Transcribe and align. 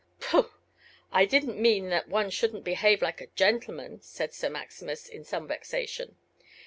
"Pooh! 0.19 0.49
I 1.11 1.25
didn't 1.25 1.61
mean 1.61 1.89
that 1.89 2.07
one 2.09 2.31
shouldn't 2.31 2.63
behave 2.63 3.03
like 3.03 3.21
a 3.21 3.27
gentleman," 3.27 4.01
said 4.01 4.33
Sir 4.33 4.49
Maximus, 4.49 5.07
in 5.07 5.23
some 5.23 5.47
vexation. 5.47 6.15